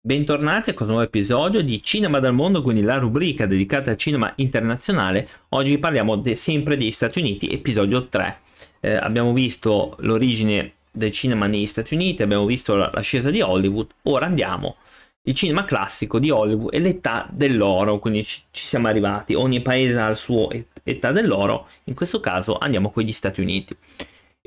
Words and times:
Bentornati 0.00 0.70
a 0.70 0.74
questo 0.74 0.92
nuovo 0.92 1.04
episodio 1.08 1.60
di 1.60 1.82
Cinema 1.82 2.20
dal 2.20 2.32
Mondo, 2.32 2.62
quindi 2.62 2.82
la 2.82 2.98
rubrica 2.98 3.46
dedicata 3.46 3.90
al 3.90 3.96
cinema 3.96 4.32
internazionale. 4.36 5.28
Oggi 5.50 5.76
parliamo 5.78 6.14
de- 6.14 6.36
sempre 6.36 6.76
degli 6.76 6.92
Stati 6.92 7.18
Uniti, 7.18 7.48
episodio 7.48 8.06
3. 8.06 8.38
Eh, 8.78 8.94
abbiamo 8.94 9.32
visto 9.32 9.96
l'origine 9.98 10.74
del 10.92 11.10
cinema 11.10 11.48
negli 11.48 11.66
Stati 11.66 11.94
Uniti, 11.94 12.22
abbiamo 12.22 12.46
visto 12.46 12.76
l'ascesa 12.76 13.30
di 13.30 13.40
Hollywood, 13.40 13.88
ora 14.04 14.26
andiamo 14.26 14.76
il 15.22 15.34
cinema 15.34 15.64
classico 15.64 16.20
di 16.20 16.30
Hollywood 16.30 16.72
e 16.72 16.78
l'età 16.78 17.28
dell'oro, 17.30 17.98
quindi 17.98 18.22
ci, 18.24 18.42
ci 18.52 18.64
siamo 18.64 18.86
arrivati, 18.86 19.34
ogni 19.34 19.60
paese 19.60 19.98
ha 19.98 20.08
il 20.08 20.16
suo 20.16 20.48
et- 20.50 20.80
età 20.84 21.10
dell'oro, 21.10 21.66
in 21.84 21.94
questo 21.94 22.20
caso 22.20 22.56
andiamo 22.56 22.90
con 22.92 23.02
gli 23.02 23.12
Stati 23.12 23.40
Uniti. 23.40 23.76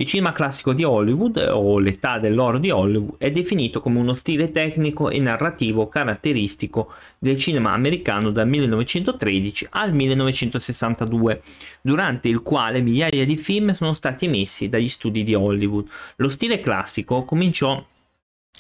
Il 0.02 0.08
cinema 0.08 0.34
classico 0.34 0.74
di 0.74 0.84
Hollywood, 0.84 1.38
o 1.52 1.78
l'età 1.78 2.18
dell'oro 2.18 2.58
di 2.58 2.72
Hollywood, 2.72 3.18
è 3.20 3.30
definito 3.30 3.82
come 3.82 4.00
uno 4.00 4.14
stile 4.14 4.50
tecnico 4.50 5.12
e 5.12 5.20
narrativo 5.20 5.90
caratteristico 5.90 6.92
del 7.20 7.38
cinema 7.38 7.73
americano 7.73 8.32
dal 8.32 8.48
1913 8.48 9.68
al 9.70 9.94
1962, 9.94 11.42
durante 11.84 12.30
il 12.30 12.42
quale 12.42 12.82
migliaia 12.82 13.26
di 13.26 13.38
film 13.38 13.73
sono 13.73 13.94
stati 13.94 14.26
emessi 14.26 14.70
dagli 14.70 14.90
studi 14.90 15.23
di 15.23 15.36
Hollywood. 15.36 15.88
Lo 16.16 16.30
stile 16.30 16.62
classico 16.62 17.23
cominciò 17.23 17.86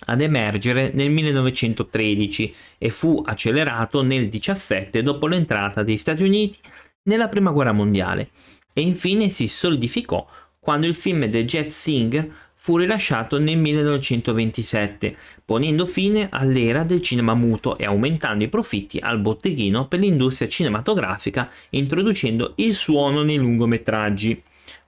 ad 0.05 0.21
emergere 0.21 0.91
nel 0.93 1.09
1913 1.09 2.53
e 2.77 2.91
fu 2.91 3.19
accelerato 3.25 4.03
nel 4.03 4.29
17 4.29 5.01
dopo 5.01 5.25
l'entrata 5.25 5.81
degli 5.81 5.97
Stati 5.97 6.21
Uniti 6.21 6.59
nella 7.05 7.29
Prima 7.29 7.49
Guerra 7.49 7.71
Mondiale 7.71 8.29
e 8.73 8.81
infine 8.81 9.29
si 9.29 9.47
solidificò 9.47 10.25
quando 10.63 10.85
il 10.85 10.93
film 10.93 11.27
The 11.27 11.43
Jazz 11.43 11.69
Singer 11.69 12.31
fu 12.53 12.77
rilasciato 12.77 13.39
nel 13.39 13.57
1927, 13.57 15.17
ponendo 15.43 15.87
fine 15.87 16.27
all'era 16.29 16.83
del 16.83 17.01
cinema 17.01 17.33
muto 17.33 17.79
e 17.79 17.85
aumentando 17.85 18.43
i 18.43 18.47
profitti 18.47 18.99
al 18.99 19.17
botteghino 19.17 19.87
per 19.87 19.97
l'industria 19.97 20.47
cinematografica, 20.47 21.49
introducendo 21.71 22.53
il 22.57 22.75
suono 22.75 23.23
nei 23.23 23.37
lungometraggi. 23.37 24.39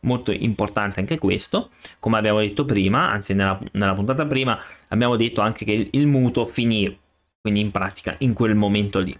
Molto 0.01 0.31
importante 0.31 0.99
anche 0.99 1.17
questo, 1.17 1.71
come 1.97 2.19
abbiamo 2.19 2.39
detto 2.41 2.65
prima, 2.65 3.09
anzi 3.09 3.33
nella, 3.33 3.59
nella 3.71 3.95
puntata 3.95 4.27
prima 4.27 4.55
abbiamo 4.89 5.15
detto 5.15 5.41
anche 5.41 5.65
che 5.65 5.71
il, 5.71 5.87
il 5.93 6.05
muto 6.05 6.45
finì, 6.45 6.95
quindi 7.43 7.59
in 7.59 7.71
pratica 7.71 8.15
in 8.19 8.31
quel 8.33 8.55
momento 8.55 8.99
lì. 8.99 9.13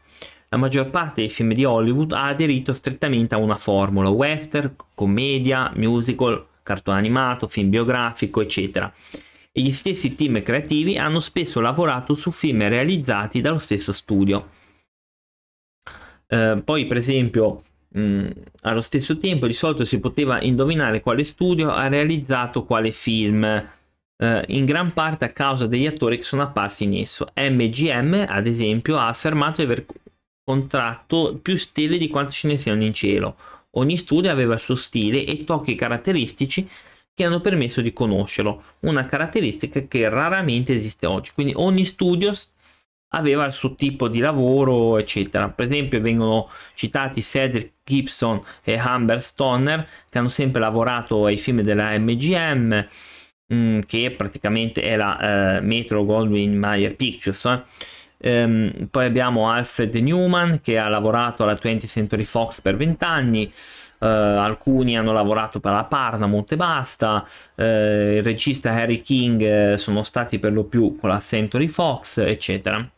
La 0.47 0.55
maggior 0.55 0.89
parte 0.89 1.19
dei 1.21 1.29
film 1.29 1.53
di 1.53 1.65
Hollywood 1.65 2.13
ha 2.13 2.27
aderito 2.27 2.71
strettamente 2.71 3.35
a 3.35 3.37
una 3.37 3.57
formula 3.57 4.07
western, 4.07 4.75
commedia, 4.95 5.69
musical, 5.75 6.45
cartone 6.63 6.99
animato, 6.99 7.49
film 7.49 7.69
biografico, 7.69 8.39
eccetera. 8.39 8.91
E 9.51 9.61
gli 9.61 9.73
stessi 9.73 10.15
team 10.15 10.41
creativi 10.41 10.97
hanno 10.97 11.19
spesso 11.19 11.59
lavorato 11.59 12.13
su 12.13 12.31
film 12.31 12.65
realizzati 12.69 13.41
dallo 13.41 13.57
stesso 13.57 13.91
studio. 13.91 14.49
Eh, 16.27 16.61
poi, 16.63 16.87
per 16.87 16.97
esempio, 16.97 17.61
mh, 17.89 18.27
allo 18.61 18.81
stesso 18.81 19.17
tempo 19.17 19.47
di 19.47 19.53
solito 19.53 19.83
si 19.83 19.99
poteva 19.99 20.41
indovinare 20.41 21.01
quale 21.01 21.25
studio 21.25 21.71
ha 21.71 21.87
realizzato 21.87 22.63
quale 22.63 22.91
film, 22.91 23.67
eh, 24.23 24.45
in 24.47 24.63
gran 24.63 24.93
parte 24.93 25.25
a 25.25 25.33
causa 25.33 25.67
degli 25.67 25.85
attori 25.85 26.17
che 26.17 26.23
sono 26.23 26.43
apparsi 26.43 26.85
in 26.85 26.95
esso. 26.95 27.27
MGM, 27.35 28.25
ad 28.29 28.47
esempio, 28.47 28.97
ha 28.97 29.09
affermato 29.09 29.57
di 29.57 29.71
aver 29.71 29.85
contratto 30.43 31.37
più 31.41 31.57
stelle 31.57 31.97
di 31.97 32.07
quante 32.07 32.31
ce 32.31 32.47
ne 32.47 32.57
siano 32.57 32.83
in 32.83 32.93
cielo. 32.93 33.35
Ogni 33.71 33.97
studio 33.97 34.31
aveva 34.31 34.53
il 34.53 34.59
suo 34.59 34.75
stile 34.75 35.25
e 35.25 35.43
tocchi 35.43 35.75
caratteristici 35.75 36.65
che 37.13 37.25
hanno 37.25 37.41
permesso 37.41 37.81
di 37.81 37.91
conoscerlo, 37.91 38.63
una 38.81 39.05
caratteristica 39.05 39.81
che 39.87 40.07
raramente 40.09 40.73
esiste 40.73 41.05
oggi. 41.05 41.31
Quindi 41.33 41.53
ogni 41.57 41.83
studio 41.83 42.31
aveva 43.09 43.45
il 43.45 43.53
suo 43.53 43.75
tipo 43.75 44.07
di 44.07 44.19
lavoro, 44.19 44.97
eccetera. 44.97 45.49
Per 45.49 45.65
esempio 45.65 46.01
vengono 46.01 46.49
citati 46.75 47.21
Cedric 47.21 47.73
Gibson 47.83 48.41
e 48.63 48.79
Humber 48.81 49.21
Stoner 49.21 49.87
che 50.09 50.17
hanno 50.17 50.29
sempre 50.29 50.61
lavorato 50.61 51.25
ai 51.25 51.37
film 51.37 51.61
della 51.61 51.97
MGM, 51.97 52.87
mm, 53.53 53.79
che 53.85 54.11
praticamente 54.17 54.81
è 54.81 54.95
la 54.95 55.57
eh, 55.57 55.61
Metro 55.61 56.03
Goldwyn 56.03 56.57
Mayer 56.57 56.95
Pictures. 56.95 57.45
Eh 57.45 57.61
Ehm, 58.25 58.87
poi 58.89 59.05
abbiamo 59.05 59.49
Alfred 59.49 59.93
Newman 59.95 60.61
che 60.61 60.77
ha 60.77 60.87
lavorato 60.87 61.43
alla 61.43 61.55
20th 61.55 61.87
Century 61.87 62.23
Fox 62.23 62.61
per 62.61 62.77
20 62.77 63.03
anni, 63.03 63.43
eh, 63.99 64.07
alcuni 64.07 64.97
hanno 64.97 65.11
lavorato 65.11 65.59
per 65.59 65.73
la 65.73 65.83
Paramount 65.83 66.53
e 66.53 66.55
basta, 66.55 67.25
eh, 67.55 68.15
il 68.17 68.23
regista 68.23 68.71
Harry 68.71 69.01
King 69.01 69.41
eh, 69.41 69.77
sono 69.77 70.03
stati 70.03 70.39
per 70.39 70.53
lo 70.53 70.63
più 70.63 70.95
con 70.97 71.09
la 71.09 71.19
Century 71.19 71.67
Fox, 71.67 72.19
eccetera. 72.19 72.89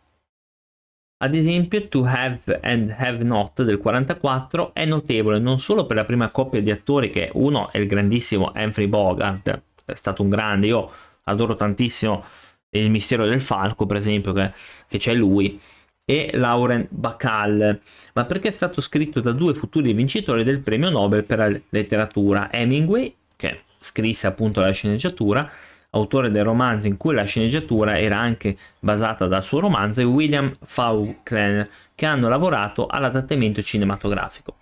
Ad 1.18 1.34
esempio, 1.34 1.88
To 1.88 2.04
Have 2.06 2.60
and 2.62 2.94
Have 2.96 3.24
Not 3.24 3.64
del 3.64 3.80
44 3.80 4.74
è 4.76 4.86
notevole 4.86 5.40
non 5.40 5.58
solo 5.60 5.88
per 5.88 5.96
la 5.96 6.04
prima 6.06 6.30
coppia 6.30 6.62
di 6.62 6.70
attori, 6.70 7.10
che 7.10 7.32
uno 7.34 7.72
è 7.72 7.80
il 7.80 7.88
grandissimo 7.88 8.52
Humphrey 8.54 8.86
Bogart, 8.86 9.62
è 9.86 9.96
stato 9.96 10.22
un 10.24 10.30
grande, 10.30 10.68
io 10.68 10.92
adoro 11.24 11.56
tantissimo 11.56 12.24
il 12.70 12.90
mistero 12.90 13.26
del 13.26 13.42
falco, 13.42 13.86
per 13.86 13.98
esempio, 13.98 14.34
che, 14.34 14.52
che 14.88 14.98
c'è 14.98 15.14
lui, 15.14 15.60
e 16.06 16.32
Lauren 16.34 16.86
Bacall, 16.90 17.80
ma 18.14 18.26
perché 18.26 18.50
è 18.50 18.52
stato 18.52 18.80
scritto 18.80 19.22
da 19.22 19.32
due 19.32 19.54
futuri 19.56 19.92
vincitori 19.94 20.44
del 20.44 20.60
premio 20.60 20.90
Nobel 20.90 21.24
per 21.24 21.38
la 21.40 21.60
letteratura, 21.70 22.52
Hemingway, 22.52 23.14
che 23.36 23.62
scrisse 23.80 24.28
appunto 24.28 24.62
la 24.62 24.72
sceneggiatura, 24.72 25.50
autore 25.92 26.30
del 26.30 26.44
romanzo 26.44 26.88
in 26.88 26.98
cui 26.98 27.16
la 27.16 27.24
sceneggiatura 27.24 27.98
era 27.98 28.20
anche 28.20 28.56
basata 28.80 29.26
dal 29.26 29.42
suo 29.42 29.60
romanzo, 29.60 30.02
e 30.02 30.04
William 30.04 30.52
Faulkner, 30.62 31.70
che 31.96 32.06
hanno 32.06 32.30
lavorato 32.30 32.86
all'adattamento 32.86 33.64
cinematografico. 33.64 34.58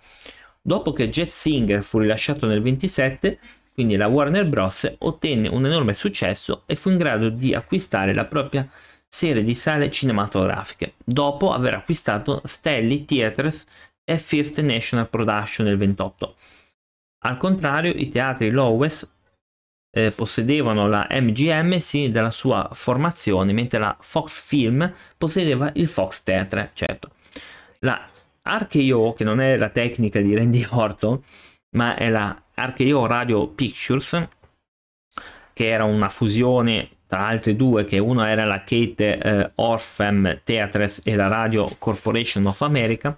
Dopo 0.62 0.94
che 0.94 1.10
Jet 1.10 1.28
Singer 1.28 1.82
fu 1.82 1.98
rilasciato 1.98 2.46
nel 2.46 2.62
27, 2.62 3.38
quindi 3.74 3.96
la 3.96 4.06
Warner 4.06 4.46
Bros. 4.46 4.94
ottenne 4.98 5.48
un 5.48 5.66
enorme 5.66 5.94
successo 5.94 6.62
e 6.64 6.76
fu 6.76 6.90
in 6.90 6.96
grado 6.96 7.28
di 7.28 7.54
acquistare 7.54 8.14
la 8.14 8.24
propria 8.24 8.66
serie 9.08 9.42
di 9.42 9.54
sale 9.54 9.90
cinematografiche, 9.90 10.94
dopo 11.04 11.52
aver 11.52 11.74
acquistato 11.74 12.40
Stelly 12.44 13.04
Theatres 13.04 13.66
e 14.04 14.16
First 14.16 14.60
National 14.60 15.08
Production 15.08 15.66
nel 15.66 15.76
28. 15.76 16.36
Al 17.24 17.36
contrario, 17.36 17.92
i 17.92 18.08
teatri 18.08 18.50
Lowes 18.50 19.10
eh, 19.90 20.10
possedevano 20.10 20.88
la 20.88 21.06
MGM 21.10 21.78
sin 21.78 22.12
dalla 22.12 22.30
sua 22.30 22.68
formazione, 22.72 23.52
mentre 23.52 23.78
la 23.78 23.96
Fox 23.98 24.40
Film 24.40 24.92
possedeva 25.16 25.70
il 25.74 25.88
Fox 25.88 26.22
Theatre, 26.22 26.70
certo. 26.74 27.10
La 27.80 28.08
RKO, 28.42 29.14
che 29.14 29.24
non 29.24 29.40
è 29.40 29.56
la 29.56 29.70
tecnica 29.70 30.20
di 30.20 30.34
Randy 30.34 30.66
Orton, 30.70 31.22
ma 31.76 31.96
è 31.96 32.08
la 32.08 32.43
RKO 32.54 33.06
Radio 33.06 33.48
Pictures, 33.48 34.28
che 35.52 35.68
era 35.68 35.84
una 35.84 36.08
fusione 36.08 36.88
tra 37.06 37.26
altre 37.26 37.56
due, 37.56 37.84
che 37.84 37.98
una 37.98 38.30
era 38.30 38.44
la 38.44 38.62
Kate 38.64 39.18
eh, 39.18 39.50
Orphem 39.56 40.40
Theatres 40.42 41.02
e 41.04 41.14
la 41.14 41.28
Radio 41.28 41.68
Corporation 41.78 42.46
of 42.46 42.60
America, 42.62 43.16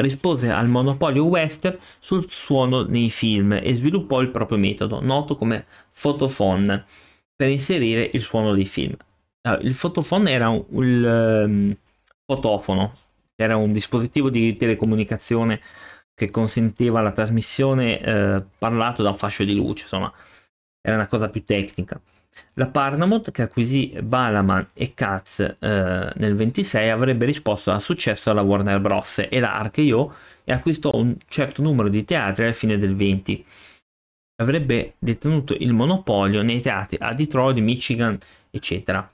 rispose 0.00 0.50
al 0.50 0.68
monopolio 0.68 1.24
western 1.24 1.78
sul 1.98 2.30
suono 2.30 2.84
nei 2.84 3.10
film 3.10 3.58
e 3.62 3.74
sviluppò 3.74 4.20
il 4.20 4.30
proprio 4.30 4.58
metodo, 4.58 5.00
noto 5.00 5.36
come 5.36 5.66
photophone, 5.92 6.84
per 7.34 7.48
inserire 7.48 8.08
il 8.12 8.20
suono 8.20 8.54
dei 8.54 8.64
film. 8.64 8.96
Allora, 9.42 9.62
il 9.62 9.74
photophone 9.74 10.30
era 10.30 10.48
un, 10.48 10.64
il 10.82 11.04
um, 11.04 11.76
fotofono, 12.24 12.94
era 13.34 13.56
un 13.56 13.72
dispositivo 13.72 14.30
di 14.30 14.56
telecomunicazione 14.56 15.60
che 16.14 16.30
consentiva 16.30 17.00
la 17.00 17.12
trasmissione 17.12 18.00
eh, 18.00 18.42
parlato 18.58 19.02
da 19.02 19.10
un 19.10 19.16
fascio 19.16 19.44
di 19.44 19.54
luce, 19.54 19.84
insomma, 19.84 20.12
era 20.80 20.96
una 20.96 21.06
cosa 21.06 21.28
più 21.28 21.44
tecnica. 21.44 22.00
La 22.54 22.68
Paramount, 22.68 23.30
che 23.30 23.42
acquisì 23.42 23.94
Balaman 24.02 24.70
e 24.72 24.94
Katz 24.94 25.40
eh, 25.40 25.56
nel 26.14 26.34
26, 26.34 26.90
avrebbe 26.90 27.26
risposto 27.26 27.70
al 27.70 27.80
successo 27.80 28.30
alla 28.30 28.42
Warner 28.42 28.80
Bros. 28.80 29.26
e 29.28 29.38
la 29.38 29.60
RKO 29.62 30.14
e 30.44 30.52
acquistò 30.52 30.90
un 30.94 31.16
certo 31.28 31.62
numero 31.62 31.88
di 31.88 32.04
teatri 32.04 32.44
alla 32.44 32.52
fine 32.52 32.78
del 32.78 32.94
20. 32.94 33.44
Avrebbe 34.36 34.94
detenuto 34.98 35.54
il 35.58 35.72
monopolio 35.74 36.42
nei 36.42 36.60
teatri 36.60 36.96
a 37.00 37.12
Detroit, 37.12 37.58
Michigan, 37.58 38.18
eccetera. 38.50 39.08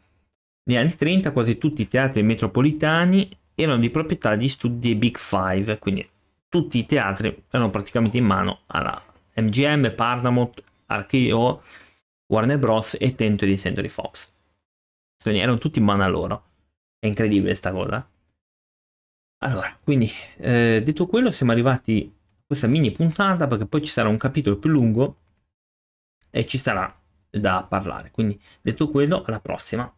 Negli 0.64 0.78
anni 0.78 0.94
30 0.94 1.32
quasi 1.32 1.58
tutti 1.58 1.82
i 1.82 1.88
teatri 1.88 2.22
metropolitani 2.22 3.28
erano 3.54 3.78
di 3.78 3.90
proprietà 3.90 4.36
di 4.36 4.48
studi 4.48 4.94
Big 4.94 5.18
Five, 5.18 5.78
quindi 5.78 6.08
tutti 6.48 6.78
i 6.78 6.86
teatri 6.86 7.44
erano 7.50 7.70
praticamente 7.70 8.16
in 8.16 8.24
mano 8.24 8.60
alla 8.66 9.02
MGM, 9.34 9.94
Paramount, 9.94 10.62
RKO, 10.86 11.62
Warner 12.26 12.58
Bros. 12.58 12.96
e 12.98 13.14
Tento 13.14 13.44
di 13.44 13.56
Century 13.56 13.88
Fox. 13.88 14.32
Quindi 15.22 15.40
erano 15.40 15.58
tutti 15.58 15.78
in 15.78 15.84
mano 15.84 16.02
a 16.02 16.08
loro. 16.08 16.44
È 16.98 17.06
incredibile 17.06 17.50
questa 17.50 17.72
cosa. 17.72 18.08
Allora, 19.40 19.76
quindi 19.82 20.10
eh, 20.38 20.82
detto 20.84 21.06
quello, 21.06 21.30
siamo 21.30 21.52
arrivati 21.52 22.12
a 22.12 22.42
questa 22.46 22.66
mini 22.66 22.90
puntata 22.90 23.46
perché 23.46 23.66
poi 23.66 23.82
ci 23.82 23.90
sarà 23.90 24.08
un 24.08 24.16
capitolo 24.16 24.56
più 24.58 24.70
lungo 24.70 25.16
e 26.30 26.46
ci 26.46 26.58
sarà 26.58 26.92
da 27.30 27.64
parlare. 27.68 28.10
Quindi 28.10 28.40
detto 28.60 28.90
quello, 28.90 29.22
alla 29.22 29.40
prossima. 29.40 29.92